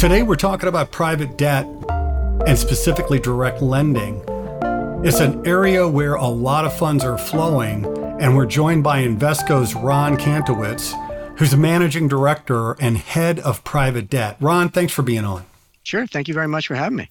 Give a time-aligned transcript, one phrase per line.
[0.00, 1.66] Today, we're talking about private debt
[2.46, 4.24] and specifically direct lending.
[5.04, 7.84] It's an area where a lot of funds are flowing,
[8.18, 10.94] and we're joined by Invesco's Ron Kantowitz,
[11.36, 14.38] who's the managing director and head of private debt.
[14.40, 15.44] Ron, thanks for being on.
[15.82, 16.06] Sure.
[16.06, 17.10] Thank you very much for having me.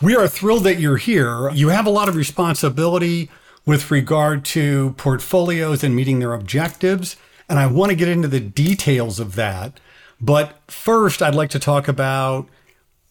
[0.00, 1.50] We are thrilled that you're here.
[1.50, 3.28] You have a lot of responsibility
[3.66, 7.16] with regard to portfolios and meeting their objectives,
[7.50, 9.78] and I want to get into the details of that.
[10.20, 12.48] But first, I'd like to talk about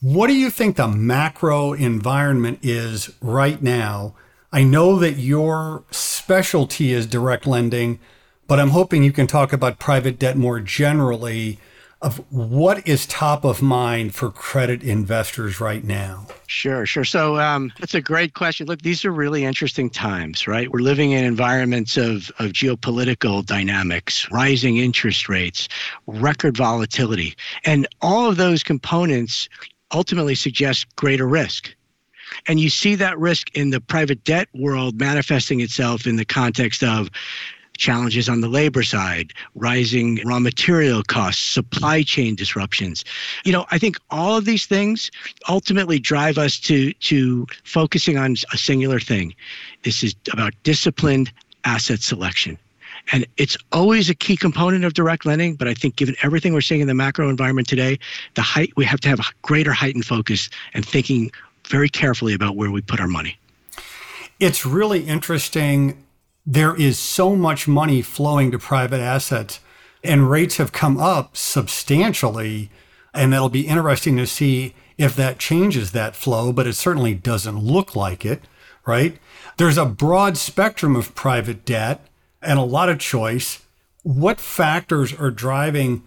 [0.01, 4.15] what do you think the macro environment is right now?
[4.51, 7.99] I know that your specialty is direct lending,
[8.47, 11.59] but I'm hoping you can talk about private debt more generally
[12.01, 16.27] of what is top of mind for credit investors right now?
[16.45, 17.03] Sure, sure.
[17.03, 18.67] So um, that's a great question.
[18.67, 20.71] Look, these are really interesting times, right?
[20.71, 25.67] We're living in environments of, of geopolitical dynamics, rising interest rates,
[26.05, 27.35] record volatility.
[27.65, 29.49] And all of those components
[29.91, 31.73] ultimately suggest greater risk.
[32.47, 36.83] And you see that risk in the private debt world manifesting itself in the context
[36.83, 37.09] of
[37.77, 43.03] challenges on the labor side, rising raw material costs, supply chain disruptions.
[43.45, 45.11] You know, I think all of these things
[45.47, 49.33] ultimately drive us to to focusing on a singular thing.
[49.83, 51.31] This is about disciplined
[51.63, 52.57] asset selection.
[53.11, 56.61] And it's always a key component of direct lending, but I think given everything we're
[56.61, 57.99] seeing in the macro environment today,
[58.35, 61.31] the height we have to have a greater heightened focus and thinking
[61.67, 63.37] very carefully about where we put our money.
[64.39, 66.03] It's really interesting
[66.49, 69.59] there is so much money flowing to private assets
[70.01, 72.71] and rates have come up substantially.
[73.13, 77.59] And it'll be interesting to see if that changes that flow, but it certainly doesn't
[77.59, 78.43] look like it,
[78.85, 79.17] right?
[79.57, 82.07] There's a broad spectrum of private debt
[82.41, 83.61] and a lot of choice.
[84.03, 86.03] What factors are driving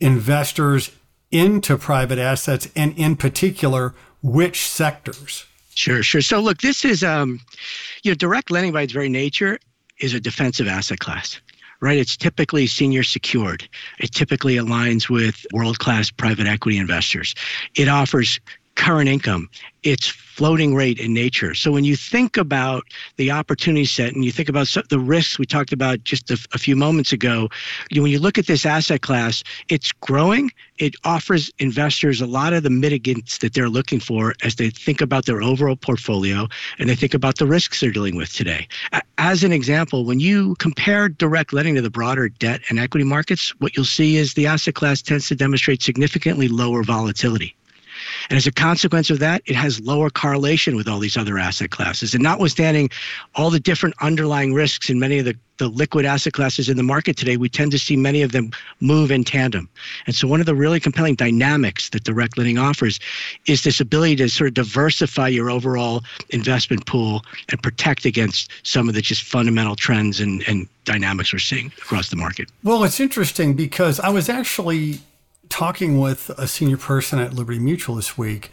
[0.00, 0.90] investors
[1.30, 5.46] into private assets and in particular, which sectors?
[5.74, 6.20] Sure, sure.
[6.20, 7.40] So look, this is um,
[8.02, 9.58] you know, direct lending by its very nature
[10.00, 11.40] is a defensive asset class.
[11.80, 13.68] Right, it's typically senior secured.
[13.98, 17.34] It typically aligns with world class private equity investors.
[17.74, 18.38] It offers
[18.74, 19.48] current income.
[19.82, 21.54] It's floating rate in nature.
[21.54, 22.84] So when you think about
[23.16, 26.58] the opportunity set and you think about the risks we talked about just a, a
[26.58, 27.48] few moments ago,
[27.90, 30.50] you when you look at this asset class, it's growing.
[30.78, 35.00] It offers investors a lot of the mitigants that they're looking for as they think
[35.00, 38.66] about their overall portfolio and they think about the risks they're dealing with today.
[39.18, 43.50] As an example, when you compare direct lending to the broader debt and equity markets,
[43.60, 47.54] what you'll see is the asset class tends to demonstrate significantly lower volatility.
[48.30, 51.70] And as a consequence of that, it has lower correlation with all these other asset
[51.70, 52.14] classes.
[52.14, 52.90] And notwithstanding
[53.34, 56.82] all the different underlying risks in many of the, the liquid asset classes in the
[56.82, 58.50] market today, we tend to see many of them
[58.80, 59.68] move in tandem.
[60.06, 62.98] And so one of the really compelling dynamics that direct lending offers
[63.46, 68.88] is this ability to sort of diversify your overall investment pool and protect against some
[68.88, 72.48] of the just fundamental trends and, and dynamics we're seeing across the market.
[72.62, 75.00] Well, it's interesting because I was actually
[75.52, 78.50] talking with a senior person at Liberty Mutual this week,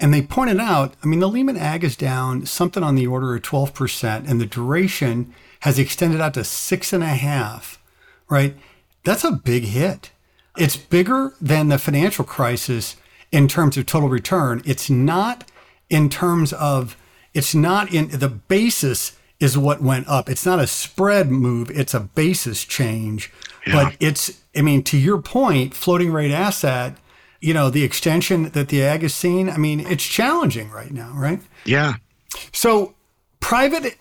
[0.00, 3.36] and they pointed out I mean, the Lehman Agg is down something on the order
[3.36, 7.80] of 12%, and the duration has extended out to six and a half,
[8.28, 8.56] right?
[9.04, 10.10] That's a big hit.
[10.56, 12.96] It's bigger than the financial crisis
[13.30, 14.60] in terms of total return.
[14.64, 15.48] It's not
[15.88, 16.96] in terms of,
[17.32, 20.28] it's not in the basis is what went up.
[20.28, 23.32] It's not a spread move, it's a basis change.
[23.66, 23.72] Yeah.
[23.72, 26.96] But it's, I mean, to your point, floating rate asset,
[27.40, 31.12] you know, the extension that the agg has seen, I mean, it's challenging right now,
[31.14, 31.40] right?
[31.64, 31.94] Yeah.
[32.52, 32.94] So
[33.40, 33.96] private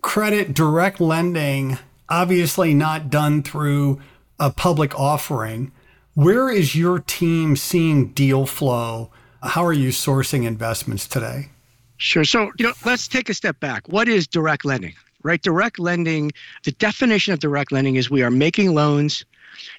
[0.00, 1.78] credit direct lending,
[2.08, 4.00] obviously not done through
[4.38, 5.72] a public offering.
[6.14, 9.10] Where is your team seeing deal flow?
[9.42, 11.50] How are you sourcing investments today?
[11.98, 12.24] Sure.
[12.24, 13.88] So, you know, let's take a step back.
[13.88, 14.94] What is direct lending?
[15.22, 15.42] Right?
[15.42, 16.30] Direct lending,
[16.64, 19.24] the definition of direct lending is we are making loans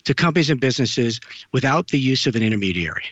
[0.04, 1.20] to companies and businesses
[1.54, 3.06] without the use of an intermediary.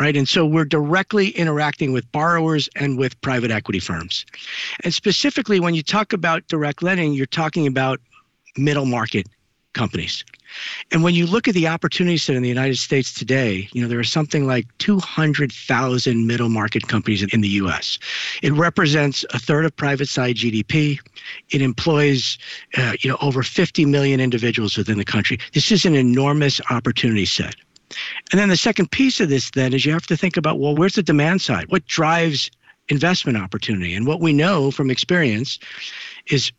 [0.00, 0.16] Right.
[0.16, 4.24] And so we're directly interacting with borrowers and with private equity firms.
[4.82, 8.00] And specifically, when you talk about direct lending, you're talking about
[8.56, 9.28] middle market
[9.72, 10.24] companies.
[10.90, 13.88] And when you look at the opportunity set in the United States today, you know,
[13.88, 17.98] there are something like 200,000 middle market companies in the US.
[18.42, 20.98] It represents a third of private side GDP.
[21.50, 22.38] It employs,
[22.76, 25.38] uh, you know, over 50 million individuals within the country.
[25.54, 27.54] This is an enormous opportunity set.
[28.30, 30.74] And then the second piece of this then is you have to think about, well,
[30.74, 31.66] where's the demand side?
[31.68, 32.50] What drives
[32.88, 33.94] investment opportunity?
[33.94, 35.58] And what we know from experience
[36.26, 36.52] is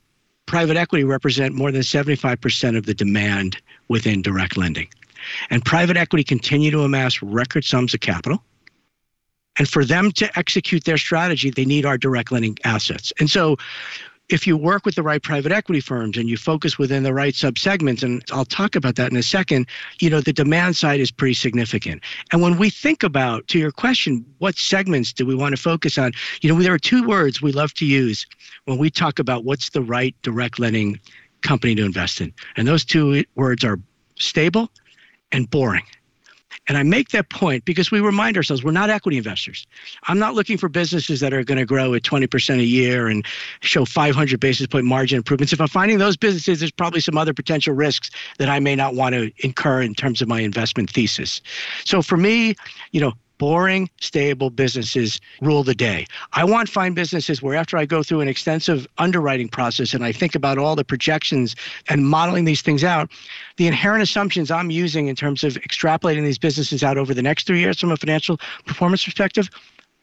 [0.46, 3.58] private equity represent more than 75% of the demand
[3.88, 4.88] within direct lending.
[5.50, 8.44] And private equity continue to amass record sums of capital.
[9.58, 13.14] And for them to execute their strategy, they need our direct lending assets.
[13.20, 13.58] And so
[14.34, 17.36] if you work with the right private equity firms and you focus within the right
[17.36, 19.68] subsegments, and I'll talk about that in a second,
[20.00, 22.02] you know, the demand side is pretty significant.
[22.32, 26.00] And when we think about, to your question, what segments do we want to focus
[26.00, 26.14] on?
[26.42, 28.26] You know, there are two words we love to use
[28.66, 31.00] when we talk about what's the right direct lending
[31.42, 32.34] company to invest in.
[32.58, 33.80] And those two words are
[34.16, 34.72] stable
[35.32, 35.86] and boring.
[36.68, 39.68] And I make that point because we remind ourselves we're not equity investors.
[40.04, 43.26] I'm not looking for businesses that are going to grow at 20% a year and
[43.62, 45.52] show 500 basis point margin improvements.
[45.52, 48.96] If I'm finding those businesses, there's probably some other potential risks that I may not
[48.96, 51.42] want to incur in terms of my investment thesis.
[51.84, 52.56] So for me,
[52.92, 53.14] you know,
[53.44, 56.06] boring, stable businesses rule the day.
[56.32, 60.14] I want fine businesses where after I go through an extensive underwriting process and I
[60.14, 61.54] think about all the projections
[61.90, 63.12] and modeling these things out,
[63.58, 67.46] the inherent assumptions I'm using in terms of extrapolating these businesses out over the next
[67.46, 69.50] three years from a financial performance perspective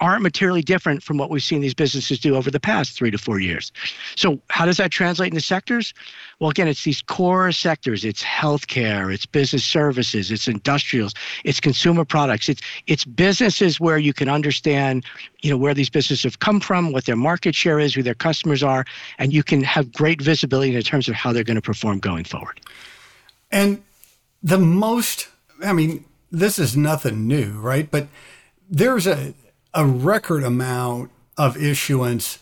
[0.00, 3.18] aren't materially different from what we've seen these businesses do over the past three to
[3.18, 3.70] four years.
[4.16, 5.92] So, how does that translate into sectors?
[6.38, 8.04] Well, again, it's these core sectors.
[8.04, 11.14] It's healthcare, it's business services, it's industrials,
[11.44, 12.48] it's consumer products.
[12.48, 15.04] It's it's businesses where you can understand,
[15.42, 18.14] you know, where these businesses have come from, what their market share is, who their
[18.14, 18.84] customers are,
[19.18, 22.24] and you can have great visibility in terms of how they're going to perform going
[22.24, 22.60] forward.
[23.50, 23.82] And
[24.42, 25.28] the most,
[25.62, 27.90] I mean, this is nothing new, right?
[27.90, 28.08] But
[28.70, 29.34] there's a
[29.74, 32.38] a record amount of issuance.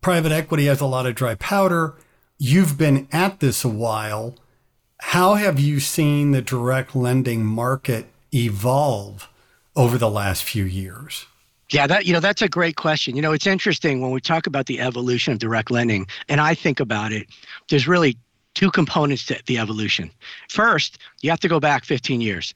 [0.00, 1.94] Private equity has a lot of dry powder.
[2.38, 4.34] You've been at this a while.
[5.00, 9.28] How have you seen the direct lending market evolve
[9.76, 11.26] over the last few years?
[11.70, 13.16] Yeah, that you know that's a great question.
[13.16, 16.54] You know, it's interesting when we talk about the evolution of direct lending, and I
[16.54, 17.26] think about it.
[17.68, 18.16] There's really
[18.54, 20.10] two components to the evolution.
[20.48, 22.54] First, you have to go back 15 years.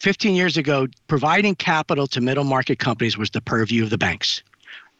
[0.00, 4.42] 15 years ago, providing capital to middle market companies was the purview of the banks.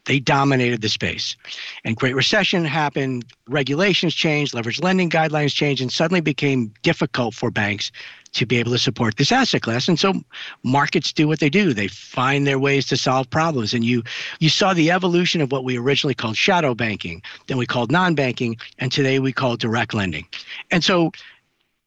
[0.07, 1.37] They dominated the space.
[1.85, 7.51] And Great Recession happened, regulations changed, leverage lending guidelines changed, and suddenly became difficult for
[7.51, 7.91] banks
[8.33, 9.89] to be able to support this asset class.
[9.89, 10.15] And so
[10.63, 11.75] markets do what they do.
[11.75, 13.75] They find their ways to solve problems.
[13.75, 14.05] And you
[14.39, 18.59] you saw the evolution of what we originally called shadow banking, then we called non-banking,
[18.79, 20.27] and today we call direct lending.
[20.71, 21.11] And so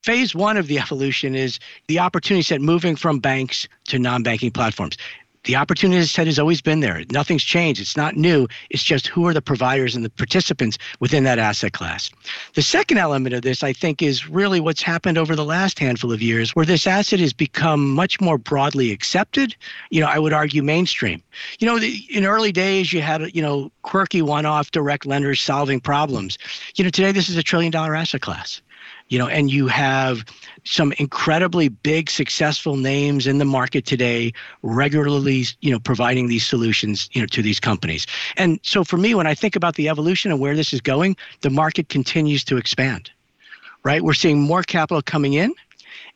[0.04, 4.98] phase one of the evolution is the opportunity set moving from banks to non-banking platforms
[5.46, 7.04] the opportunity set has always been there.
[7.12, 7.80] Nothing's changed.
[7.80, 8.48] It's not new.
[8.70, 12.10] It's just who are the providers and the participants within that asset class.
[12.56, 16.12] The second element of this, I think, is really what's happened over the last handful
[16.12, 19.56] of years, where this asset has become much more broadly accepted.
[19.90, 21.24] You know, I would argue mainstream.
[21.60, 25.80] You know, in early days, you had, you know, quirky one off direct lenders solving
[25.80, 26.38] problems.
[26.76, 28.62] You know, today, this is a trillion dollar asset class
[29.10, 30.24] you know, and you have
[30.64, 34.32] some incredibly big, successful names in the market today,
[34.62, 38.06] regularly, you know, providing these solutions, you know, to these companies.
[38.38, 41.18] And so for me, when I think about the evolution and where this is going,
[41.42, 43.10] the market continues to expand,
[43.84, 44.04] right?
[44.04, 45.54] We're seeing more capital coming in.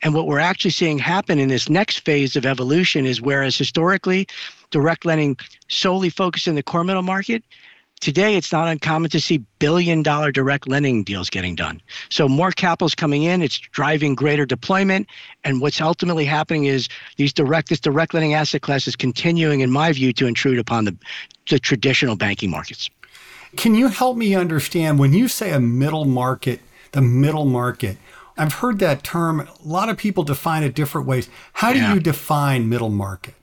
[0.04, 4.27] And what we're actually seeing happen in this next phase of evolution is whereas historically
[4.69, 5.38] direct lending
[5.69, 7.44] solely focused in the core middle market,
[8.01, 11.82] Today, it's not uncommon to see billion dollar direct lending deals getting done.
[12.10, 15.08] So more capital is coming in, it's driving greater deployment.
[15.46, 19.72] And what's ultimately happening is these direct, this direct lending asset class is continuing, in
[19.72, 20.98] my view, to intrude upon the,
[21.50, 22.89] the traditional banking markets.
[23.56, 26.60] Can you help me understand when you say a middle market,
[26.91, 27.98] the middle market?
[28.38, 29.41] I've heard that term.
[29.41, 31.29] A lot of people define it different ways.
[31.53, 31.94] How do yeah.
[31.94, 33.36] you define middle market?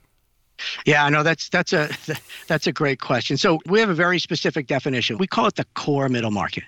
[0.86, 1.90] Yeah, I know that's that's a
[2.46, 3.36] that's a great question.
[3.36, 5.18] So we have a very specific definition.
[5.18, 6.64] We call it the core middle market.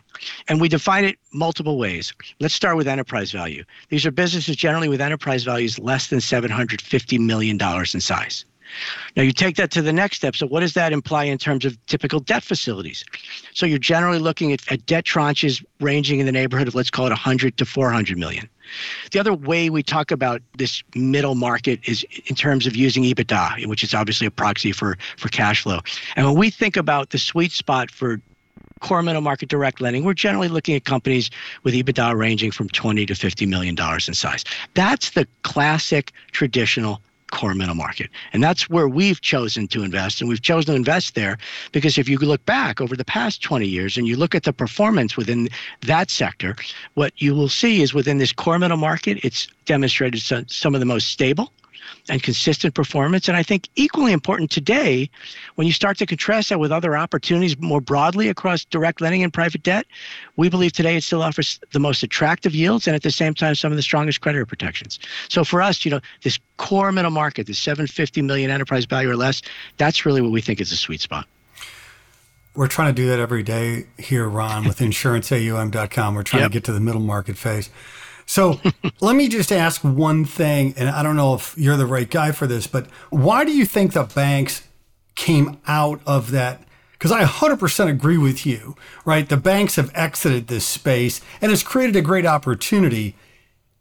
[0.48, 2.12] And we define it multiple ways.
[2.38, 3.64] Let's start with enterprise value.
[3.88, 8.44] These are businesses generally with enterprise values less than $750 million in size.
[9.16, 10.36] Now you take that to the next step.
[10.36, 13.04] So what does that imply in terms of typical debt facilities?
[13.52, 17.06] So you're generally looking at, at debt tranches ranging in the neighborhood of let's call
[17.06, 18.48] it 100 to 400 million.
[19.10, 23.66] The other way we talk about this middle market is in terms of using EBITDA,
[23.66, 25.80] which is obviously a proxy for for cash flow.
[26.16, 28.20] And when we think about the sweet spot for
[28.80, 31.30] core middle market direct lending, we're generally looking at companies
[31.62, 34.44] with EBITDA ranging from 20 to 50 million dollars in size.
[34.74, 37.00] That's the classic traditional
[37.32, 38.08] core middle market.
[38.32, 40.20] And that's where we've chosen to invest.
[40.20, 41.36] And we've chosen to invest there
[41.72, 44.52] because if you look back over the past 20 years and you look at the
[44.52, 45.48] performance within
[45.80, 46.54] that sector,
[46.94, 50.86] what you will see is within this core middle market, it's demonstrated some of the
[50.86, 51.52] most stable
[52.08, 53.28] and consistent performance.
[53.28, 55.10] And I think equally important today,
[55.54, 59.32] when you start to contrast that with other opportunities more broadly across direct lending and
[59.32, 59.86] private debt,
[60.36, 63.54] we believe today it still offers the most attractive yields and at the same time
[63.54, 64.98] some of the strongest creditor protections.
[65.28, 69.16] So for us, you know, this core middle market, the 750 million enterprise value or
[69.16, 69.42] less,
[69.76, 71.26] that's really what we think is a sweet spot.
[72.54, 76.14] We're trying to do that every day here, Ron, with insuranceaum.com.
[76.14, 76.50] We're trying yep.
[76.50, 77.70] to get to the middle market phase.
[78.26, 78.60] So
[79.00, 82.32] let me just ask one thing, and I don't know if you're the right guy
[82.32, 84.66] for this, but why do you think the banks
[85.14, 86.62] came out of that?
[86.92, 89.28] Because I 100% agree with you, right?
[89.28, 93.16] The banks have exited this space and it's created a great opportunity.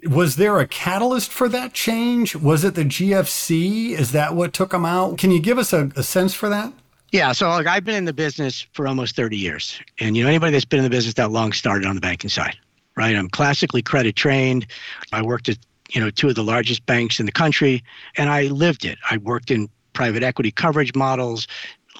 [0.06, 2.36] Was there a catalyst for that change?
[2.36, 3.92] Was it the GFC?
[3.92, 5.20] Is that what took them out?
[5.20, 6.74] Can you give us a, a sense for that?
[7.12, 9.80] Yeah, so like I've been in the business for almost 30 years.
[10.00, 12.32] And you know anybody that's been in the business that long started on the banking
[12.32, 12.58] side
[13.02, 13.16] right?
[13.16, 14.68] I'm classically credit trained.
[15.12, 15.58] I worked at
[15.90, 17.84] you know two of the largest banks in the country,
[18.16, 18.98] and I lived it.
[19.10, 21.48] I worked in private equity coverage models,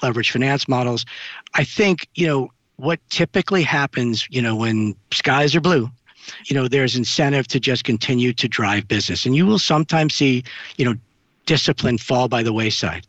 [0.02, 1.04] leverage finance models.
[1.54, 5.90] I think you know what typically happens, you know, when skies are blue,
[6.46, 10.44] you know, there's incentive to just continue to drive business, and you will sometimes see,
[10.76, 10.94] you know,
[11.46, 13.04] discipline fall by the wayside.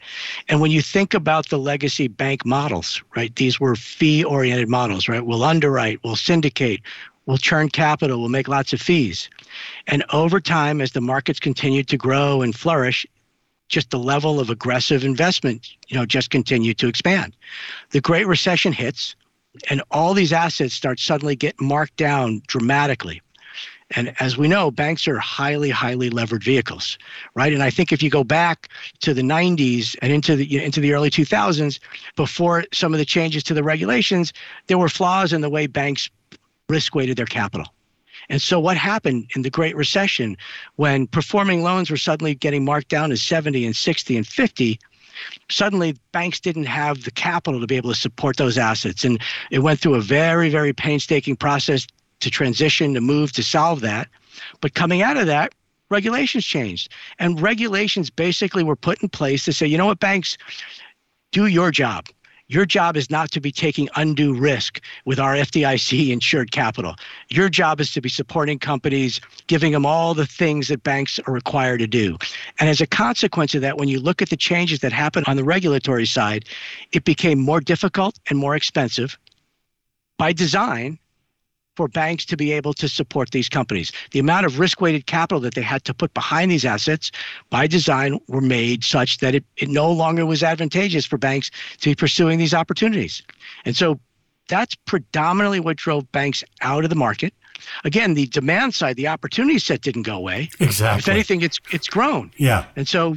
[0.49, 5.07] And when you think about the legacy bank models, right, these were fee oriented models,
[5.07, 5.25] right?
[5.25, 6.81] We'll underwrite, we'll syndicate,
[7.25, 9.29] we'll churn capital, we'll make lots of fees.
[9.87, 13.05] And over time, as the markets continue to grow and flourish,
[13.69, 17.35] just the level of aggressive investment, you know, just continued to expand.
[17.91, 19.15] The Great Recession hits,
[19.69, 23.21] and all these assets start suddenly get marked down dramatically.
[23.95, 26.97] And as we know, banks are highly, highly levered vehicles,
[27.35, 27.53] right?
[27.53, 28.69] And I think if you go back
[29.01, 31.79] to the 90s and into the you know, into the early 2000s,
[32.15, 34.33] before some of the changes to the regulations,
[34.67, 36.09] there were flaws in the way banks
[36.69, 37.67] risk weighted their capital.
[38.29, 40.37] And so, what happened in the Great Recession
[40.75, 44.79] when performing loans were suddenly getting marked down to 70 and 60 and 50?
[45.49, 49.03] Suddenly, banks didn't have the capital to be able to support those assets.
[49.03, 51.85] And it went through a very, very painstaking process
[52.21, 54.07] to transition, to move, to solve that.
[54.61, 55.53] But coming out of that,
[55.89, 56.91] regulations changed.
[57.19, 60.37] And regulations basically were put in place to say, you know what, banks,
[61.31, 62.07] do your job.
[62.47, 66.95] Your job is not to be taking undue risk with our FDIC insured capital.
[67.29, 71.33] Your job is to be supporting companies, giving them all the things that banks are
[71.33, 72.17] required to do.
[72.59, 75.37] And as a consequence of that, when you look at the changes that happened on
[75.37, 76.45] the regulatory side,
[76.91, 79.17] it became more difficult and more expensive
[80.17, 80.99] by design
[81.75, 83.91] for banks to be able to support these companies.
[84.11, 87.11] The amount of risk weighted capital that they had to put behind these assets
[87.49, 91.49] by design were made such that it, it no longer was advantageous for banks
[91.79, 93.23] to be pursuing these opportunities.
[93.65, 93.99] And so
[94.47, 97.33] that's predominantly what drove banks out of the market.
[97.85, 100.49] Again, the demand side, the opportunity set didn't go away.
[100.59, 100.99] Exactly.
[100.99, 102.31] If anything, it's it's grown.
[102.37, 102.65] Yeah.
[102.75, 103.15] And so,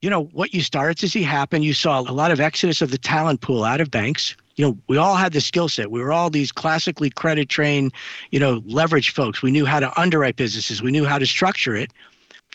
[0.00, 2.92] you know, what you started to see happen, you saw a lot of exodus of
[2.92, 5.90] the talent pool out of banks you know, we all had the skill set.
[5.90, 7.94] We were all these classically credit trained,
[8.30, 9.40] you know, leverage folks.
[9.40, 10.82] We knew how to underwrite businesses.
[10.82, 11.94] We knew how to structure it.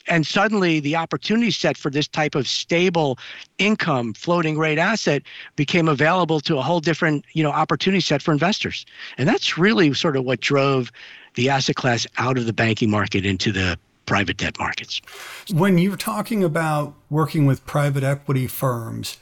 [0.07, 3.17] And suddenly the opportunity set for this type of stable
[3.57, 5.23] income floating rate asset
[5.55, 8.85] became available to a whole different, you know, opportunity set for investors.
[9.17, 10.91] And that's really sort of what drove
[11.33, 15.01] the asset class out of the banking market into the private debt markets.
[15.51, 19.17] When you're talking about working with private equity firms,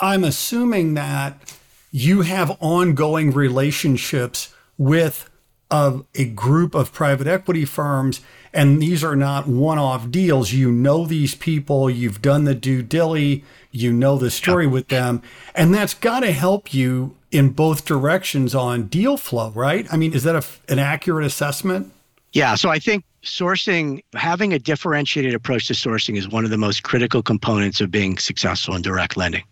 [0.00, 1.56] I'm assuming that
[1.94, 5.30] you have ongoing relationships with
[5.70, 8.20] a, a group of private equity firms,
[8.52, 10.52] and these are not one off deals.
[10.52, 15.22] You know these people, you've done the due dilly, you know the story with them,
[15.54, 19.86] and that's got to help you in both directions on deal flow, right?
[19.92, 21.92] I mean, is that a, an accurate assessment?
[22.32, 22.56] Yeah.
[22.56, 26.82] So I think sourcing, having a differentiated approach to sourcing is one of the most
[26.82, 29.44] critical components of being successful in direct lending.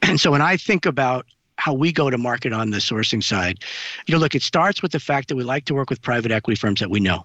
[0.00, 1.26] And so when I think about
[1.62, 3.62] how we go to market on the sourcing side.
[4.06, 6.32] You know, look, it starts with the fact that we like to work with private
[6.32, 7.24] equity firms that we know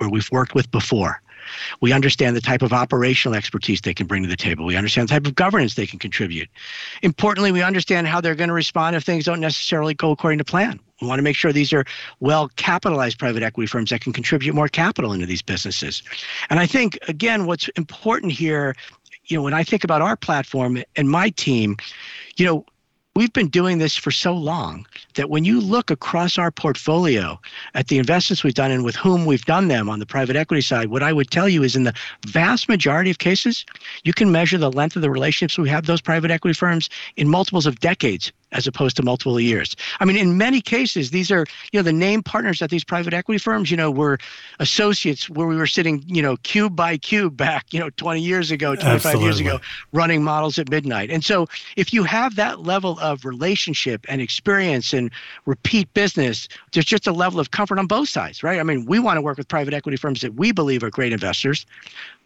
[0.00, 1.20] or we've worked with before.
[1.82, 4.64] We understand the type of operational expertise they can bring to the table.
[4.64, 6.48] We understand the type of governance they can contribute.
[7.02, 10.44] Importantly, we understand how they're going to respond if things don't necessarily go according to
[10.44, 10.80] plan.
[11.02, 11.84] We want to make sure these are
[12.20, 16.02] well capitalized private equity firms that can contribute more capital into these businesses.
[16.48, 18.74] And I think, again, what's important here,
[19.26, 21.76] you know, when I think about our platform and my team,
[22.38, 22.64] you know,
[23.16, 27.38] We've been doing this for so long that when you look across our portfolio
[27.74, 30.62] at the investments we've done and with whom we've done them on the private equity
[30.62, 31.94] side, what I would tell you is in the
[32.26, 33.64] vast majority of cases,
[34.02, 37.28] you can measure the length of the relationships we have those private equity firms in
[37.28, 39.76] multiples of decades as opposed to multiple years.
[40.00, 43.12] I mean, in many cases, these are, you know, the name partners at these private
[43.12, 44.18] equity firms, you know, were
[44.60, 48.50] associates where we were sitting, you know, cube by cube back, you know, 20 years
[48.50, 49.24] ago, 25 Absolutely.
[49.24, 49.60] years ago,
[49.92, 51.10] running models at midnight.
[51.10, 51.46] And so
[51.76, 55.10] if you have that level of relationship and experience and
[55.46, 58.60] repeat business, there's just a level of comfort on both sides, right?
[58.60, 61.12] I mean, we want to work with private equity firms that we believe are great
[61.12, 61.66] investors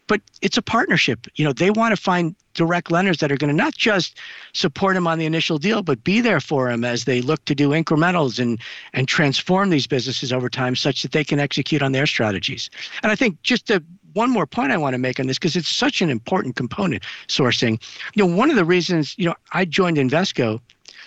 [0.09, 1.27] but it's a partnership.
[1.35, 4.17] You know, they want to find direct lenders that are going to not just
[4.51, 7.55] support them on the initial deal, but be there for them as they look to
[7.55, 8.59] do incrementals and
[8.91, 12.69] and transform these businesses over time, such that they can execute on their strategies.
[13.01, 13.81] And I think just to
[14.13, 17.03] one more point I want to make on this because it's such an important component
[17.29, 17.81] sourcing.
[18.13, 20.59] You know, one of the reasons you know I joined Invesco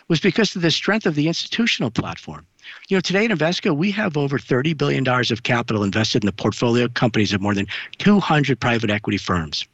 [0.09, 2.47] was because of the strength of the institutional platform.
[2.89, 6.33] You know, today at Invesco, we have over $30 billion of capital invested in the
[6.33, 7.67] portfolio companies of more than
[7.99, 9.67] 200 private equity firms.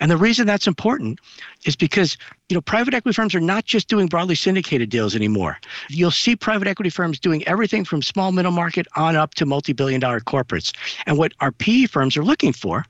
[0.00, 1.20] And the reason that's important
[1.64, 2.16] is because,
[2.48, 5.58] you know, private equity firms are not just doing broadly syndicated deals anymore.
[5.88, 10.00] You'll see private equity firms doing everything from small middle market on up to multi-billion
[10.00, 10.72] dollar corporates.
[11.06, 12.84] And what our PE firms are looking for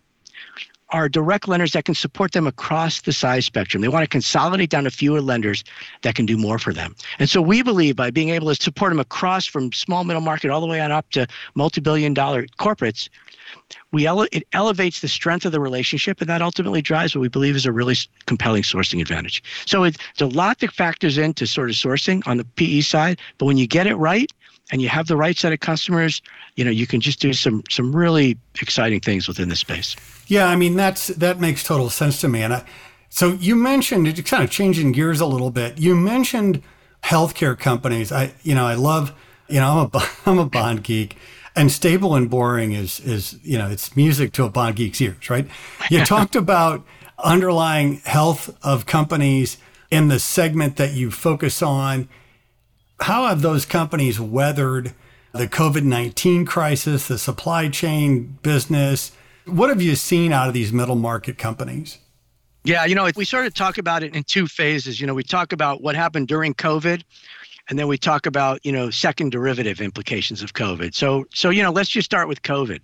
[0.92, 3.80] are direct lenders that can support them across the size spectrum.
[3.80, 5.64] They want to consolidate down to fewer lenders
[6.02, 6.94] that can do more for them.
[7.18, 10.50] And so we believe by being able to support them across from small middle market
[10.50, 13.08] all the way on up to multi-billion dollar corporates,
[13.90, 17.28] we ele- it elevates the strength of the relationship and that ultimately drives what we
[17.28, 17.96] believe is a really
[18.26, 19.42] compelling sourcing advantage.
[19.66, 23.46] So it's a lot that factors into sort of sourcing on the PE side, but
[23.46, 24.30] when you get it right,
[24.72, 26.22] and you have the right set of customers,
[26.56, 29.94] you know, you can just do some some really exciting things within this space.
[30.26, 32.42] Yeah, I mean that's that makes total sense to me.
[32.42, 32.64] And I,
[33.10, 35.78] so you mentioned kind of changing gears a little bit.
[35.78, 36.62] You mentioned
[37.04, 38.10] healthcare companies.
[38.10, 39.12] I you know I love
[39.48, 41.16] you know I'm a I'm a bond geek.
[41.54, 45.28] And stable and boring is is you know it's music to a bond geek's ears,
[45.28, 45.46] right?
[45.90, 46.84] You talked about
[47.18, 49.58] underlying health of companies
[49.90, 52.08] in the segment that you focus on
[53.02, 54.94] how have those companies weathered
[55.32, 59.12] the COVID 19 crisis, the supply chain business?
[59.44, 61.98] What have you seen out of these middle market companies?
[62.64, 65.00] Yeah, you know, we sort of talk about it in two phases.
[65.00, 67.02] You know, we talk about what happened during COVID,
[67.68, 70.94] and then we talk about you know second derivative implications of COVID.
[70.94, 72.80] So, so you know, let's just start with COVID.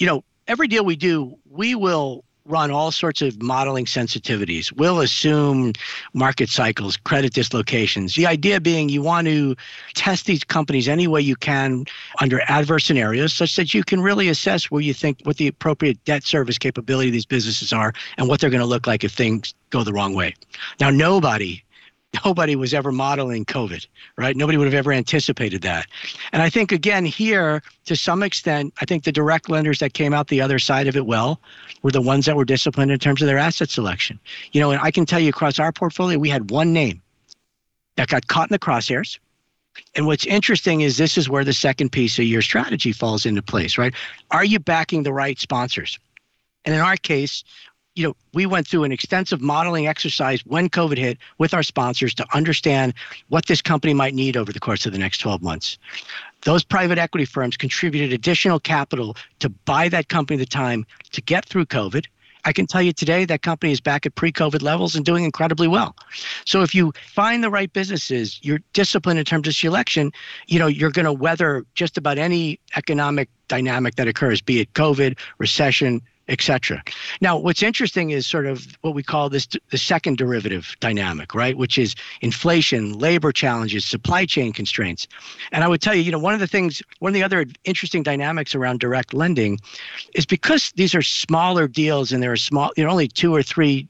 [0.00, 4.72] You know, every deal we do, we will run all sorts of modeling sensitivities.
[4.72, 5.74] We'll assume
[6.14, 8.14] market cycles, credit dislocations.
[8.14, 9.54] The idea being you want to
[9.94, 11.84] test these companies any way you can
[12.20, 16.02] under adverse scenarios such that you can really assess where you think what the appropriate
[16.04, 19.12] debt service capability of these businesses are and what they're going to look like if
[19.12, 20.34] things go the wrong way.
[20.80, 21.62] Now, nobody
[22.24, 24.36] nobody was ever modeling COVID, right?
[24.36, 25.86] Nobody would have ever anticipated that.
[26.32, 30.14] And I think, again, here, to some extent, I think the direct lenders that came
[30.14, 31.40] out the other side of it well
[31.82, 34.18] were the ones that were disciplined in terms of their asset selection.
[34.52, 37.02] You know, and I can tell you across our portfolio, we had one name
[37.96, 39.18] that got caught in the crosshairs.
[39.94, 43.42] And what's interesting is this is where the second piece of your strategy falls into
[43.42, 43.94] place, right?
[44.30, 45.98] Are you backing the right sponsors?
[46.64, 47.44] And in our case,
[47.98, 52.14] you know, we went through an extensive modeling exercise when COVID hit with our sponsors
[52.14, 52.94] to understand
[53.26, 55.78] what this company might need over the course of the next 12 months.
[56.42, 61.44] Those private equity firms contributed additional capital to buy that company the time to get
[61.46, 62.06] through COVID.
[62.44, 65.66] I can tell you today that company is back at pre-COVID levels and doing incredibly
[65.66, 65.96] well.
[66.46, 70.12] So if you find the right businesses, you're disciplined in terms of selection,
[70.46, 74.72] you know, you're going to weather just about any economic dynamic that occurs, be it
[74.74, 76.82] COVID, recession, etc.
[77.20, 81.56] Now, what's interesting is sort of what we call this the second derivative dynamic, right?
[81.56, 85.08] Which is inflation, labor challenges, supply chain constraints.
[85.52, 87.46] And I would tell you, you know, one of the things, one of the other
[87.64, 89.58] interesting dynamics around direct lending
[90.14, 93.42] is because these are smaller deals and there are small, you know, only two or
[93.42, 93.88] three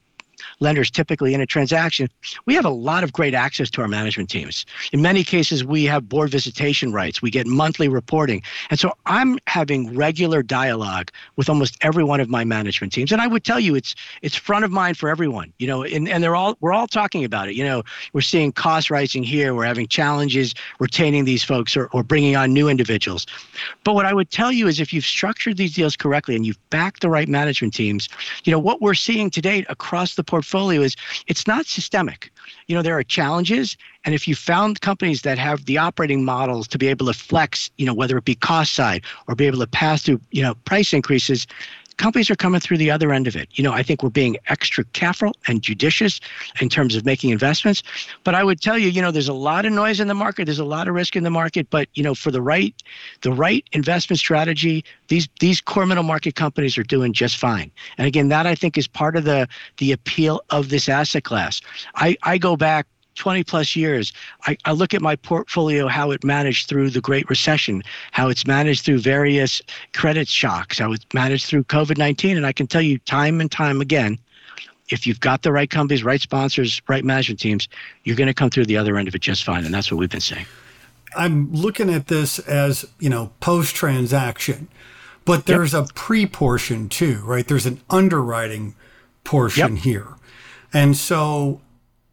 [0.61, 2.09] lenders typically in a transaction,
[2.47, 4.65] we have a lot of great access to our management teams.
[4.93, 7.23] In many cases, we have board visitation rights.
[7.23, 8.43] We get monthly reporting.
[8.71, 13.13] And so I'm having regular dialogue with almost every one of my management teams.
[13.13, 16.09] And I would tell you it's it's front of mind for everyone, you know, and,
[16.09, 17.55] and they're all we're all talking about it.
[17.55, 19.55] You know, we're seeing costs rising here.
[19.55, 23.27] We're having challenges retaining these folks or, or bringing on new individuals.
[23.85, 26.59] But what I would tell you is if you've structured these deals correctly and you've
[26.71, 28.09] backed the right management teams,
[28.45, 30.95] you know, what we're seeing today across the portfolio is
[31.27, 32.31] it's not systemic.
[32.69, 33.77] You know, there are challenges.
[34.05, 37.71] And if you found companies that have the operating models to be able to flex,
[37.79, 40.55] you know, whether it be cost side or be able to pass through, you know,
[40.55, 41.47] price increases,
[41.99, 43.49] companies are coming through the other end of it.
[43.53, 46.21] You know, I think we're being extra careful and judicious
[46.61, 47.83] in terms of making investments.
[48.25, 50.47] But I would tell you, you know, there's a lot of noise in the market.
[50.47, 51.69] There's a lot of risk in the market.
[51.71, 52.75] But you know, for the right,
[53.21, 57.71] the right investment strategy, these these core middle market companies are doing just fine.
[57.99, 61.61] And again, that I think is part of the the appeal of this asset class.
[61.97, 62.87] I I go back
[63.19, 64.13] 20 plus years,
[64.47, 68.47] I, I, look at my portfolio, how it managed through the Great Recession, how it's
[68.47, 69.61] managed through various
[69.93, 72.37] credit shocks, how it's managed through COVID 19.
[72.37, 74.19] And I can tell you time and time again,
[74.89, 77.69] if you've got the right companies, right sponsors, right management teams,
[78.05, 79.65] you're going to come through the other end of it just fine.
[79.65, 80.47] And that's what we've been saying.
[81.17, 84.69] I'm looking at this as, you know, post transaction,
[85.25, 85.91] but there's yep.
[85.91, 87.47] a pre portion too, right?
[87.47, 88.75] There's an underwriting
[89.25, 89.85] portion yep.
[89.85, 90.09] here.
[90.73, 91.61] And so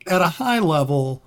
[0.05, 1.21] at a high level,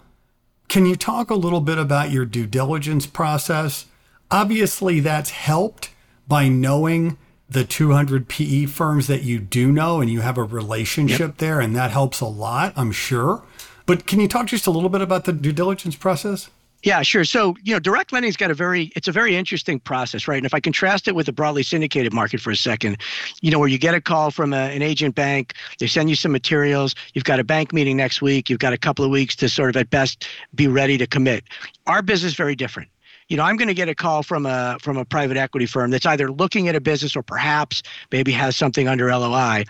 [0.69, 3.87] can you talk a little bit about your due diligence process?
[4.31, 5.91] Obviously, that's helped
[6.27, 7.17] by knowing
[7.49, 11.37] the 200 PE firms that you do know and you have a relationship yep.
[11.39, 13.43] there, and that helps a lot, I'm sure.
[13.87, 16.51] But can you talk just a little bit about the due diligence process?
[16.85, 17.25] Yeah, sure.
[17.25, 20.37] So, you know, direct lending's got a very it's a very interesting process, right?
[20.37, 22.99] And if I contrast it with the broadly syndicated market for a second,
[23.41, 26.15] you know, where you get a call from a, an agent bank, they send you
[26.15, 29.35] some materials, you've got a bank meeting next week, you've got a couple of weeks
[29.37, 31.45] to sort of at best be ready to commit.
[31.89, 32.89] Our business is very different
[33.29, 35.91] you know, I'm going to get a call from a from a private equity firm
[35.91, 39.65] that's either looking at a business or perhaps maybe has something under LOI.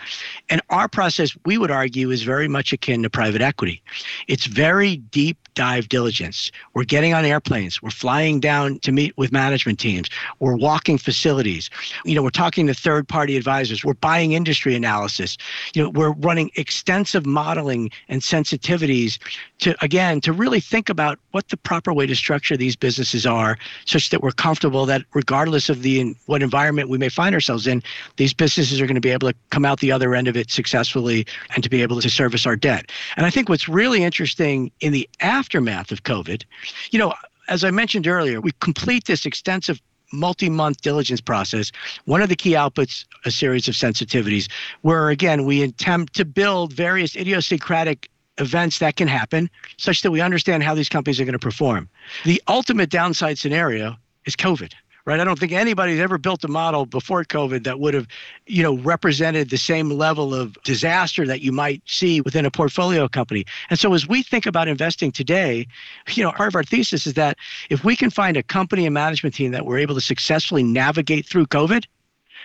[0.49, 3.81] And our process, we would argue, is very much akin to private equity.
[4.27, 6.51] It's very deep dive diligence.
[6.73, 7.81] We're getting on airplanes.
[7.81, 10.07] We're flying down to meet with management teams.
[10.39, 11.69] We're walking facilities.
[12.05, 13.83] You know, we're talking to third party advisors.
[13.83, 15.37] We're buying industry analysis.
[15.73, 19.17] You know, we're running extensive modeling and sensitivities
[19.59, 23.48] to, again, to really think about what the proper way to structure these businesses are
[23.85, 27.83] such that we're comfortable that regardless of the what environment we may find ourselves in,
[28.17, 30.49] these businesses are going to be able to come out the other end of it
[30.51, 32.91] successfully and to be able to service our debt.
[33.17, 36.43] And I think what's really interesting in the aftermath of COVID,
[36.91, 37.13] you know,
[37.47, 39.81] as I mentioned earlier, we complete this extensive
[40.11, 41.71] multi-month diligence process
[42.05, 44.49] one of the key outputs a series of sensitivities
[44.81, 48.09] where again we attempt to build various idiosyncratic
[48.39, 51.89] events that can happen such that we understand how these companies are going to perform
[52.25, 54.73] the ultimate downside scenario is covid
[55.09, 55.19] right?
[55.19, 58.07] I don't think anybody's ever built a model before COVID that would have,
[58.45, 63.07] you know, represented the same level of disaster that you might see within a portfolio
[63.07, 63.43] company.
[63.71, 65.65] And so as we think about investing today,
[66.09, 67.37] you know, part of our thesis is that
[67.71, 71.25] if we can find a company and management team that we're able to successfully navigate
[71.25, 71.85] through COVID,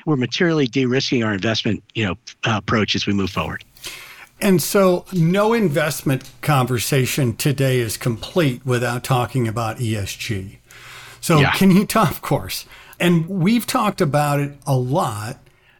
[0.06, 3.62] we're materially de-risking our investment, you know, uh, approach as we move forward.
[4.40, 10.58] And so, no investment conversation today is complete without talking about ESG.
[11.24, 11.52] So yeah.
[11.52, 12.66] can you talk, of course?
[13.00, 15.38] And we've talked about it a lot,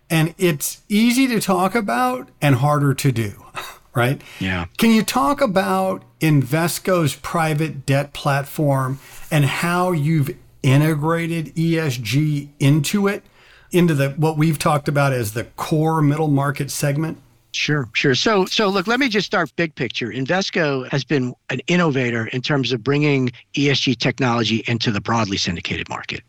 [0.09, 3.45] and it's easy to talk about and harder to do,
[3.95, 4.23] right?
[4.41, 4.65] Yeah.
[4.79, 8.99] Can you talk about Invesco's private debt platform
[9.31, 13.23] and how you've integrated ESG into it,
[13.71, 17.19] into the what we've talked about as the core middle market segment?
[17.55, 18.17] Sure, sure.
[18.17, 20.09] So, so look, let me just start big picture.
[20.09, 25.89] Invesco has been an innovator in terms of bringing ESG technology into the broadly syndicated
[25.89, 26.23] market.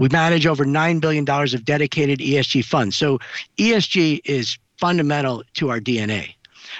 [0.00, 2.96] We manage over $9 billion of dedicated ESG funds.
[2.96, 3.20] So,
[3.58, 6.34] ESG is fundamental to our DNA.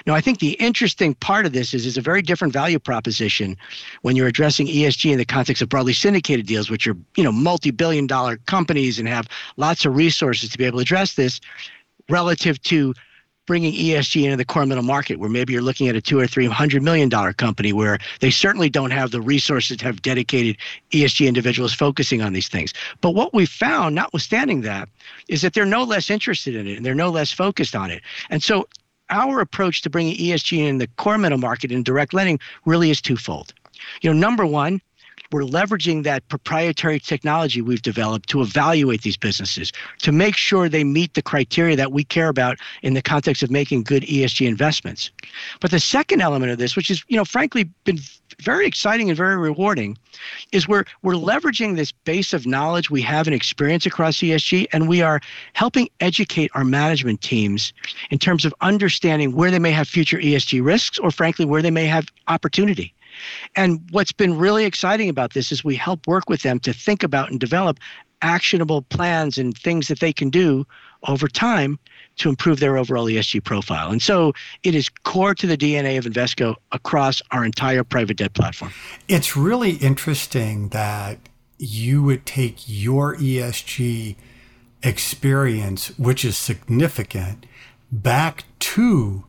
[0.05, 3.55] Now, I think the interesting part of this is is a very different value proposition
[4.01, 7.31] when you're addressing ESG in the context of broadly syndicated deals, which are you know
[7.31, 11.39] multi-billion dollar companies and have lots of resources to be able to address this,
[12.09, 12.93] relative to
[13.45, 16.27] bringing ESG into the core middle market, where maybe you're looking at a two or
[16.27, 20.57] three hundred million dollar company where they certainly don't have the resources to have dedicated
[20.91, 22.73] ESG individuals focusing on these things.
[23.01, 24.89] But what we found, notwithstanding that,
[25.27, 28.01] is that they're no less interested in it and they're no less focused on it.
[28.29, 28.67] And so
[29.09, 33.01] our approach to bringing ESG in the core middle market in direct lending really is
[33.01, 33.53] twofold.
[34.01, 34.81] You know, number one,
[35.33, 40.83] we're leveraging that proprietary technology we've developed to evaluate these businesses, to make sure they
[40.83, 45.09] meet the criteria that we care about in the context of making good ESG investments.
[45.59, 47.97] But the second element of this, which is, you know, frankly been
[48.41, 49.97] very exciting and very rewarding,
[50.51, 54.87] is we're we're leveraging this base of knowledge we have and experience across ESG, and
[54.87, 55.19] we are
[55.53, 57.73] helping educate our management teams
[58.11, 61.71] in terms of understanding where they may have future ESG risks or frankly where they
[61.71, 62.93] may have opportunity.
[63.55, 67.03] And what's been really exciting about this is we help work with them to think
[67.03, 67.79] about and develop
[68.21, 70.65] actionable plans and things that they can do
[71.07, 71.77] over time
[72.15, 73.91] to improve their overall ESG profile.
[73.91, 78.33] And so it is core to the DNA of Invesco across our entire private debt
[78.33, 78.71] platform.
[79.07, 81.19] It's really interesting that
[81.57, 84.15] you would take your ESG
[84.81, 87.45] experience, which is significant,
[87.91, 89.25] back to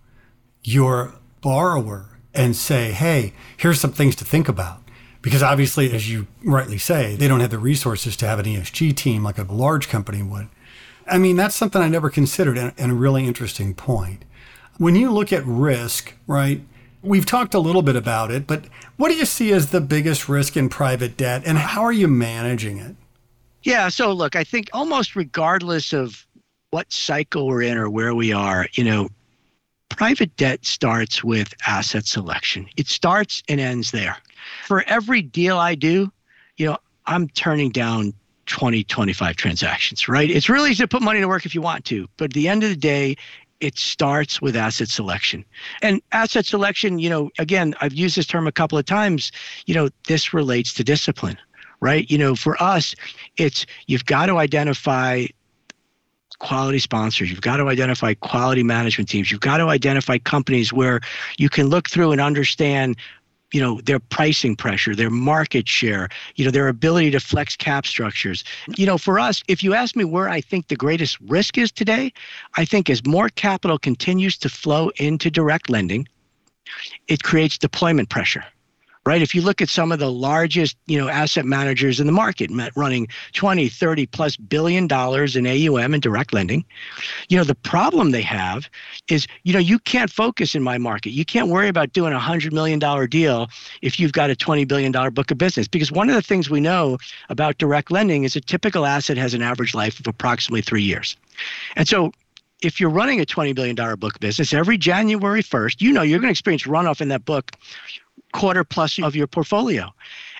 [0.62, 4.81] your borrower and say, hey, here's some things to think about.
[5.23, 8.94] Because obviously, as you rightly say, they don't have the resources to have an ESG
[8.94, 10.49] team like a large company would.
[11.07, 14.25] I mean, that's something I never considered and a really interesting point.
[14.77, 16.61] When you look at risk, right,
[17.05, 18.64] We've talked a little bit about it, but
[18.97, 22.09] what do you see as the biggest risk in private debt and how are you
[22.09, 22.97] managing it?
[23.62, 26.27] Yeah, so look, I think almost regardless of
[26.70, 29.11] what cycle we're in or where we are, you know,
[29.96, 32.68] private debt starts with asset selection.
[32.76, 34.16] It starts and ends there.
[34.66, 36.11] For every deal I do,
[36.57, 38.12] you know, I'm turning down
[38.46, 40.30] 20, 25 transactions, right?
[40.30, 42.48] It's really easy to put money to work if you want to, but at the
[42.48, 43.16] end of the day,
[43.61, 45.44] it starts with asset selection.
[45.80, 49.33] And asset selection, you know, again, I've used this term a couple of times,
[49.66, 51.38] you know, this relates to discipline,
[51.80, 52.11] right?
[52.11, 52.94] You know, for us,
[53.37, 55.26] it's you've got to identify
[56.38, 57.31] quality sponsors.
[57.31, 59.31] You've got to identify quality management teams.
[59.31, 61.01] You've got to identify companies where
[61.38, 62.97] you can look through and understand
[63.53, 67.87] you know their pricing pressure their market share you know their ability to flex cap
[67.87, 68.42] structures
[68.77, 71.70] you know for us if you ask me where i think the greatest risk is
[71.70, 72.12] today
[72.57, 76.09] i think as more capital continues to flow into direct lending
[77.07, 78.44] it creates deployment pressure
[79.07, 79.21] right?
[79.21, 82.51] If you look at some of the largest, you know, asset managers in the market
[82.75, 86.64] running 20, 30 plus billion dollars in AUM and direct lending,
[87.29, 88.69] you know, the problem they have
[89.09, 91.11] is, you know, you can't focus in my market.
[91.11, 93.49] You can't worry about doing a $100 million deal
[93.83, 95.69] if you've got a $20 billion book of business.
[95.69, 99.35] Because one of the things we know about direct lending is a typical asset has
[99.35, 101.17] an average life of approximately three years.
[101.77, 102.12] And so
[102.62, 106.29] if you're running a $20 billion book business, every January 1st, you know you're going
[106.29, 107.53] to experience runoff in that book
[108.35, 109.05] quarter plus hmm.
[109.05, 109.90] of your portfolio.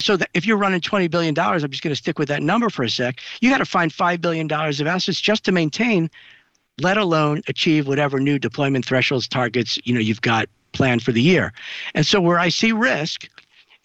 [0.01, 2.69] So that if you're running $20 billion, I'm just going to stick with that number
[2.69, 6.11] for a sec, you got to find $5 billion of assets just to maintain,
[6.81, 11.23] let alone achieve whatever new deployment thresholds, targets, you know, you've got planned for the
[11.23, 11.53] year.
[11.95, 13.29] And so where I see risk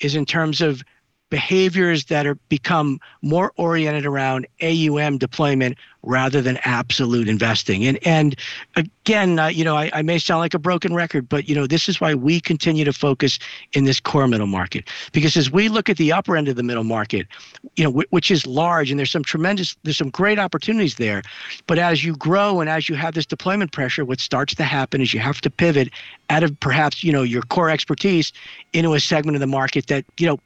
[0.02, 0.84] is in terms of
[1.30, 7.86] behaviors that are become more oriented around AUM deployment rather than absolute investing.
[7.86, 8.36] And and
[8.76, 11.68] again, uh, you know, I, I, may sound like a broken record, but you know,
[11.68, 13.38] this is why we continue to focus
[13.74, 16.64] in this core middle market because as we look at the upper end of the
[16.64, 17.28] middle market,
[17.76, 21.22] you know, w- which is large and there's some tremendous, there's some great opportunities there.
[21.68, 25.02] But as you grow and as you have this deployment pressure, what starts to happen
[25.02, 25.90] is you have to pivot
[26.30, 28.32] out of perhaps you know your core expertise
[28.74, 30.40] into a segment of the market that you know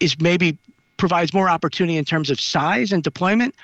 [0.00, 0.58] is maybe
[0.96, 3.54] provides more opportunity in terms of size and deployment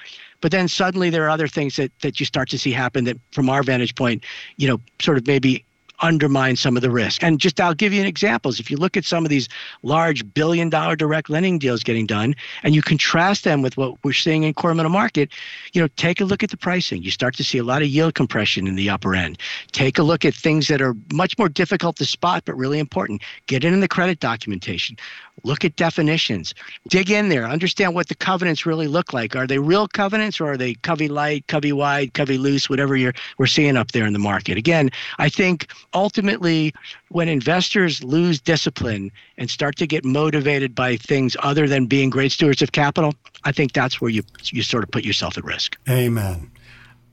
[0.41, 3.17] but then suddenly there are other things that that you start to see happen that
[3.33, 4.25] from our vantage point
[4.57, 5.65] you know sort of maybe
[6.03, 7.23] undermine some of the risk.
[7.23, 8.61] And just I'll give you an examples.
[8.61, 9.49] If you look at some of these
[9.83, 14.13] large billion dollar direct lending deals getting done and you contrast them with what we're
[14.13, 15.31] seeing in core middle market,
[15.73, 17.03] you know, take a look at the pricing.
[17.03, 19.39] You start to see a lot of yield compression in the upper end.
[19.71, 23.23] Take a look at things that are much more difficult to spot but really important.
[23.47, 24.97] Get in the credit documentation.
[25.45, 26.55] Look at definitions.
[26.89, 27.47] Dig in there.
[27.47, 29.35] Understand what the covenants really look like.
[29.35, 33.15] Are they real covenants or are they covey light, covey wide, covey loose, whatever you're
[33.39, 34.59] we're seeing up there in the market?
[34.59, 36.73] Again, I think ultimately,
[37.09, 42.33] when investors lose discipline and start to get motivated by things other than being great
[42.33, 45.77] stewards of capital, I think that's where you you sort of put yourself at risk.
[45.89, 46.51] Amen.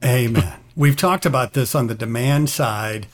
[0.03, 0.59] Amen.
[0.75, 3.07] We've talked about this on the demand side.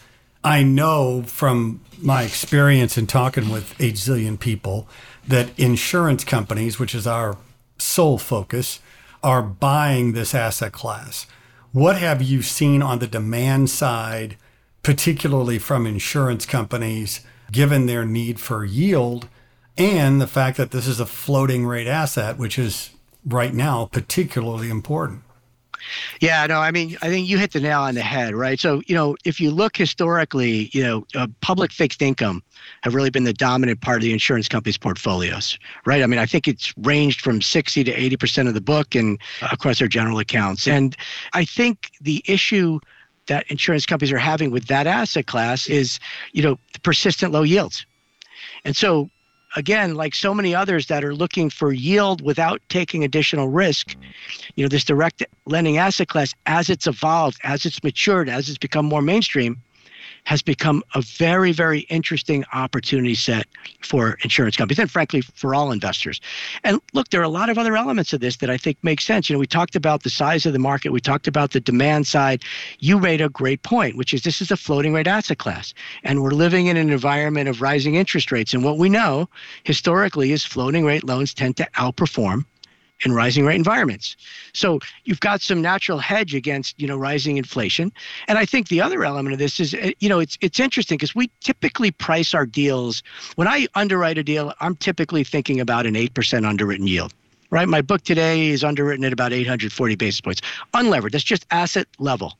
[0.43, 4.87] I know from my experience in talking with a zillion people
[5.27, 7.37] that insurance companies, which is our
[7.79, 8.79] sole focus,
[9.23, 11.25] are buying this asset class.
[11.71, 14.37] What have you seen on the demand side
[14.85, 17.21] particularly from insurance companies,
[17.51, 19.27] given their need for yield
[19.79, 22.91] and the fact that this is a floating rate asset, which is
[23.25, 25.23] right now particularly important.
[26.21, 28.59] Yeah, no, I mean, I think you hit the nail on the head, right?
[28.59, 32.43] So, you know, if you look historically, you know, uh, public fixed income
[32.83, 36.03] have really been the dominant part of the insurance company's portfolios, right?
[36.03, 39.19] I mean, I think it's ranged from 60 to 80% of the book and
[39.51, 40.67] across their general accounts.
[40.67, 40.95] And
[41.33, 42.79] I think the issue
[43.27, 45.99] that insurance companies are having with that asset class is,
[46.31, 47.85] you know, persistent low yields.
[48.63, 49.09] And so
[49.55, 53.95] again, like so many others that are looking for yield without taking additional risk,
[54.55, 58.57] you know, this direct lending asset class, as it's evolved, as it's matured, as it's
[58.57, 59.61] become more mainstream,
[60.25, 63.47] has become a very, very interesting opportunity set
[63.81, 66.19] for insurance companies and frankly for all investors.
[66.63, 69.01] And look, there are a lot of other elements of this that I think make
[69.01, 69.29] sense.
[69.29, 72.07] You know, we talked about the size of the market, we talked about the demand
[72.07, 72.43] side.
[72.79, 75.73] You made a great point, which is this is a floating rate asset class.
[76.03, 78.53] And we're living in an environment of rising interest rates.
[78.53, 79.29] And what we know
[79.63, 82.45] historically is floating rate loans tend to outperform
[83.03, 84.15] in rising rate environments.
[84.53, 87.91] So you've got some natural hedge against, you know, rising inflation.
[88.27, 90.97] And I think the other element of this is, eh, you know, it's it's interesting
[90.97, 93.03] because we typically price our deals.
[93.35, 97.13] When I underwrite a deal, I'm typically thinking about an 8% underwritten yield
[97.55, 97.69] right?
[97.69, 100.41] My book today is underwritten at about 840 basis points,
[100.73, 101.13] unlevered.
[101.13, 102.37] That's just asset level.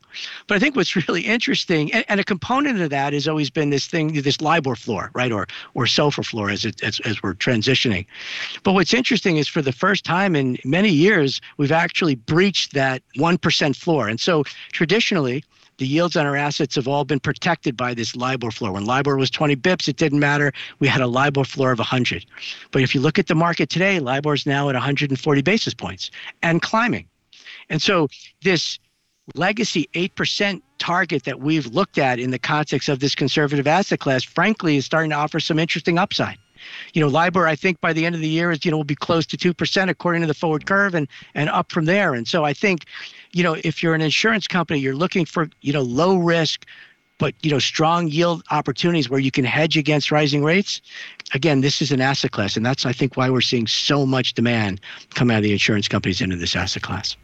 [0.47, 3.69] But I think what's really interesting, and, and a component of that has always been
[3.69, 7.33] this thing, this LIBOR floor, right, or or SOFR floor as it, as as we're
[7.33, 8.05] transitioning.
[8.63, 13.01] But what's interesting is for the first time in many years, we've actually breached that
[13.15, 15.45] one percent floor, and so traditionally
[15.77, 18.71] the yields on our assets have all been protected by this LIBOR floor.
[18.71, 20.53] When LIBOR was 20 bips, it didn't matter.
[20.79, 22.25] We had a LIBOR floor of 100.
[22.71, 26.11] But if you look at the market today, LIBOR is now at 140 basis points
[26.41, 27.07] and climbing.
[27.69, 28.07] And so
[28.43, 28.79] this
[29.33, 34.23] legacy 8% target that we've looked at in the context of this conservative asset class,
[34.23, 36.37] frankly, is starting to offer some interesting upside.
[36.93, 38.83] You know, LIBOR, I think by the end of the year is, you know, will
[38.83, 42.13] be close to 2% according to the forward curve and, and up from there.
[42.13, 42.85] And so I think,
[43.33, 46.65] you know, if you're an insurance company, you're looking for, you know, low risk,
[47.17, 50.81] but you know strong yield opportunities where you can hedge against rising rates
[51.33, 52.57] again this is an asset class.
[52.57, 54.81] And that's i think why we're seeing so much demand
[55.13, 57.15] come out of the insurance companies into this asset class.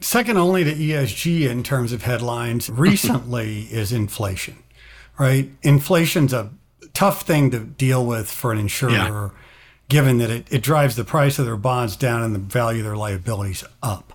[0.00, 4.62] Second only to esg in terms of headlines recently is inflation
[5.20, 5.50] right?
[5.62, 6.50] Inflation's a
[6.94, 8.92] tough thing to deal with for an insurer,
[9.32, 9.40] yeah.
[9.88, 12.86] given that it, it drives the price of their bonds down and the value of
[12.86, 14.12] their liabilities up.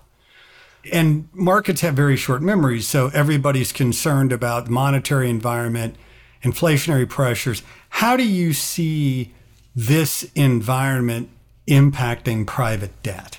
[0.92, 5.96] And markets have very short memories, so everybody's concerned about the monetary environment,
[6.42, 7.62] inflationary pressures.
[7.88, 9.34] How do you see
[9.74, 11.30] this environment
[11.66, 13.38] impacting private debt?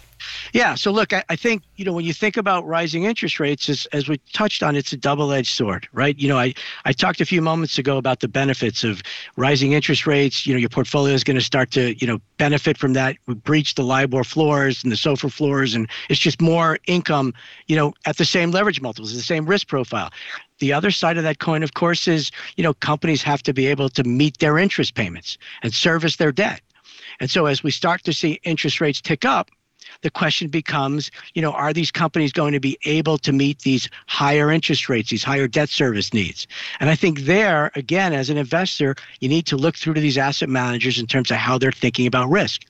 [0.53, 0.75] Yeah.
[0.75, 3.85] So look, I, I, think you know when you think about rising interest rates, as,
[3.93, 6.17] as we touched on, it's a double-edged sword, right?
[6.17, 6.53] You know, I
[6.85, 9.01] I talked a few moments ago about the benefits of
[9.35, 10.45] rising interest rates.
[10.45, 13.17] You know, your portfolio is going to start to you know benefit from that.
[13.27, 17.33] We breach the LIBOR floors and the SOFR floors, and it's just more income.
[17.67, 20.11] You know, at the same leverage multiples, the same risk profile.
[20.59, 23.67] The other side of that coin, of course, is you know companies have to be
[23.67, 26.61] able to meet their interest payments and service their debt.
[27.19, 29.49] And so as we start to see interest rates tick up,
[30.01, 33.89] the question becomes, you know, are these companies going to be able to meet these
[34.07, 36.47] higher interest rates, these higher debt service needs?
[36.79, 40.17] And I think there, again, as an investor, you need to look through to these
[40.17, 42.61] asset managers in terms of how they're thinking about risk.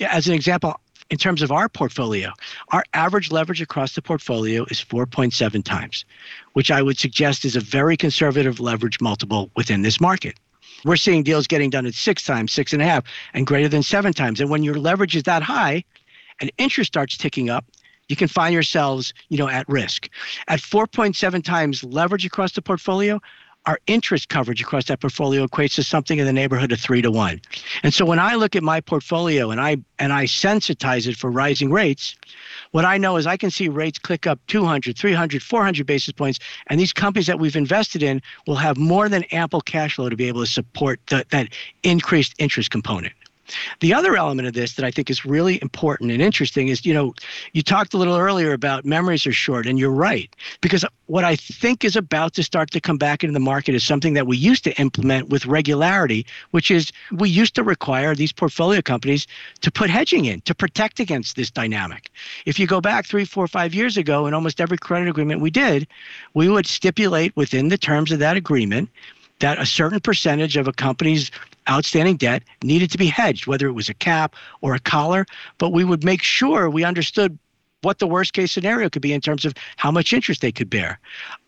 [0.00, 2.30] As an example, in terms of our portfolio,
[2.68, 6.04] our average leverage across the portfolio is 4.7 times,
[6.52, 10.36] which I would suggest is a very conservative leverage multiple within this market.
[10.84, 13.82] We're seeing deals getting done at six times, six and a half, and greater than
[13.82, 14.40] seven times.
[14.40, 15.84] And when your leverage is that high,
[16.40, 17.64] and interest starts ticking up,
[18.08, 20.08] you can find yourselves, you know, at risk.
[20.48, 23.20] At 4.7 times leverage across the portfolio,
[23.66, 27.10] our interest coverage across that portfolio equates to something in the neighborhood of three to
[27.10, 27.40] one.
[27.82, 31.30] And so when I look at my portfolio and I and I sensitize it for
[31.30, 32.16] rising rates,
[32.70, 36.38] what I know is I can see rates click up 200, 300, 400 basis points,
[36.68, 40.16] and these companies that we've invested in will have more than ample cash flow to
[40.16, 41.48] be able to support the, that
[41.82, 43.12] increased interest component.
[43.80, 46.94] The other element of this that I think is really important and interesting is, you
[46.94, 47.14] know,
[47.52, 50.34] you talked a little earlier about memories are short, and you're right.
[50.60, 53.84] Because what I think is about to start to come back into the market is
[53.84, 58.32] something that we used to implement with regularity, which is we used to require these
[58.32, 59.26] portfolio companies
[59.60, 62.10] to put hedging in to protect against this dynamic.
[62.46, 65.50] If you go back three, four, five years ago, in almost every credit agreement we
[65.50, 65.86] did,
[66.34, 68.88] we would stipulate within the terms of that agreement
[69.40, 71.30] that a certain percentage of a company's
[71.70, 75.26] outstanding debt needed to be hedged, whether it was a cap or a collar.
[75.58, 77.38] But we would make sure we understood
[77.82, 80.68] what the worst case scenario could be in terms of how much interest they could
[80.68, 80.98] bear.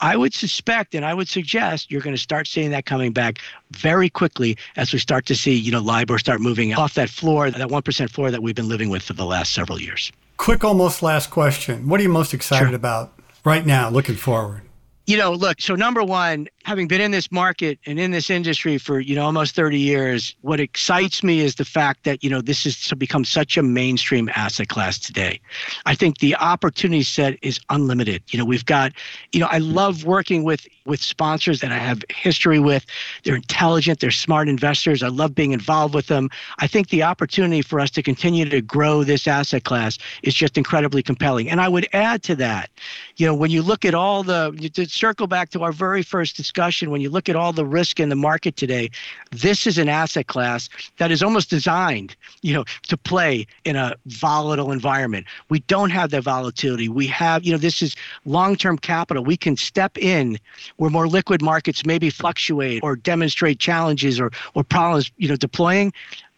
[0.01, 3.39] I would suspect and I would suggest you're going to start seeing that coming back
[3.73, 7.51] very quickly as we start to see, you know, LIBOR start moving off that floor,
[7.51, 10.11] that 1% floor that we've been living with for the last several years.
[10.37, 11.89] Quick, almost last question.
[11.89, 12.75] What are you most excited sure.
[12.75, 13.13] about
[13.45, 14.63] right now, looking forward?
[15.07, 18.79] You know, look, so number one, having been in this market and in this industry
[18.79, 22.41] for, you know, almost 30 years, what excites me is the fact that, you know,
[22.41, 25.41] this has become such a mainstream asset class today.
[25.87, 28.23] I think the opportunity set is unlimited.
[28.29, 28.93] You know, we've got,
[29.33, 32.85] you know, I love working with with sponsors that I have history with.
[33.25, 35.03] They're intelligent, they're smart investors.
[35.03, 36.29] I love being involved with them.
[36.59, 40.59] I think the opportunity for us to continue to grow this asset class is just
[40.59, 41.49] incredibly compelling.
[41.51, 42.71] And I would add to that,
[43.17, 46.37] you know, when you look at all the to circle back to our very first
[46.53, 48.91] discussion, when you look at all the risk in the market today,
[49.31, 53.95] this is an asset class that is almost designed, you know, to play in a
[54.07, 55.27] volatile environment.
[55.49, 56.91] We don't have that volatility.
[56.91, 59.25] We have, you know, this is long-term capital.
[59.25, 60.39] We can step in
[60.77, 65.91] where more liquid markets maybe fluctuate or demonstrate challenges or, or problems, you know, deploying,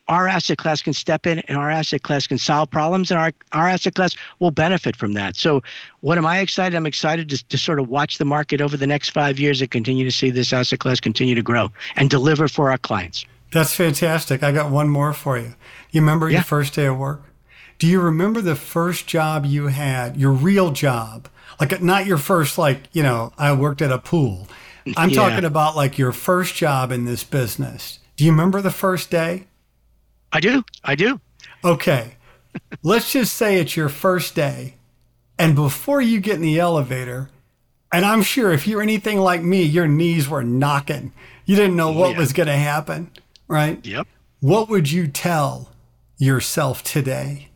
[0.09, 3.33] our asset class can step in and our asset class can solve problems and our,
[3.53, 5.37] our asset class will benefit from that.
[5.37, 5.63] So
[6.01, 6.77] what am I excited?
[6.77, 9.71] I'm excited to, to sort of watch the market over the next five years and
[9.71, 13.25] continue to see this asset class continue to grow and deliver for our clients.
[13.53, 14.43] That's fantastic.
[14.43, 15.55] I got one more for you.
[15.91, 16.39] You remember yeah.
[16.39, 17.23] your first day of work?
[17.79, 21.29] Do you remember the first job you had, your real job?
[21.61, 24.49] Like not your first, like, you know, I worked at a pool.
[24.97, 25.17] I'm Yeah.
[25.17, 28.01] talking about like your first job in this business.
[28.17, 29.47] Do you remember the first day?
[30.35, 30.65] I do.
[30.83, 31.21] I do.
[31.65, 32.17] Okay.
[32.83, 34.75] Let's just say it's your first day.
[35.39, 37.31] And before you get in the elevator,
[37.93, 41.13] and I'm sure if you're anything like me, your knees were knocking.
[41.47, 42.19] You didn't know what yeah.
[42.19, 43.11] was going to happen,
[43.47, 43.85] right?
[43.87, 44.09] Yep.
[44.41, 45.71] What would you tell
[46.19, 47.49] yourself today?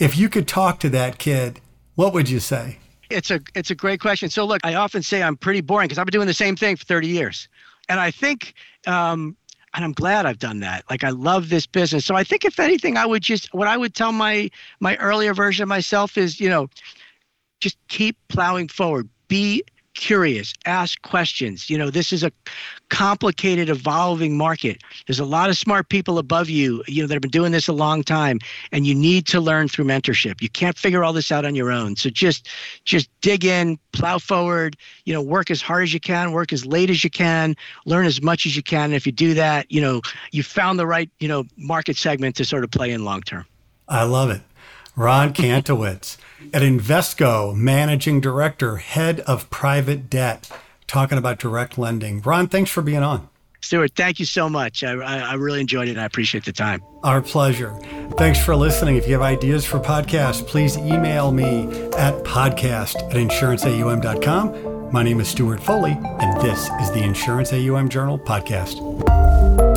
[0.00, 1.60] If you could talk to that kid,
[1.94, 2.78] what would you say?
[3.10, 4.28] It's a it's a great question.
[4.28, 6.74] So look, I often say I'm pretty boring because I've been doing the same thing
[6.74, 7.48] for 30 years,
[7.88, 8.54] and I think,
[8.86, 9.36] um,
[9.74, 10.84] and I'm glad I've done that.
[10.88, 12.04] Like I love this business.
[12.04, 14.50] So I think if anything, I would just what I would tell my
[14.80, 16.68] my earlier version of myself is you know,
[17.60, 19.08] just keep plowing forward.
[19.28, 19.64] Be
[19.94, 21.70] curious ask questions.
[21.70, 22.32] You know this is a
[22.90, 24.82] complicated evolving market.
[25.06, 27.68] There's a lot of smart people above you you know that have been doing this
[27.68, 28.38] a long time
[28.72, 30.42] and you need to learn through mentorship.
[30.42, 31.96] You can't figure all this out on your own.
[31.96, 32.48] So just
[32.84, 36.66] just dig in plow forward you know work as hard as you can work as
[36.66, 37.54] late as you can
[37.86, 38.84] learn as much as you can.
[38.84, 42.36] And if you do that you know you found the right you know market segment
[42.36, 43.46] to sort of play in long term.
[43.88, 44.40] I love it.
[44.96, 46.16] Ron Kantowitz
[46.52, 50.48] at Invesco, Managing Director, Head of Private Debt,
[50.86, 52.20] talking about direct lending.
[52.20, 53.28] Ron, thanks for being on.
[53.60, 56.52] stuart thank you so much i, I, I really enjoyed it and i appreciate the
[56.52, 57.72] time Our pleasure.
[58.16, 58.96] Thanks for listening.
[58.96, 61.66] If you have ideas for podcasts, please email me
[61.98, 64.90] at podcast at insuranceaum.com.
[64.92, 69.73] My name is Stuart Foley, and this is the Insurance AUM Journal podcast.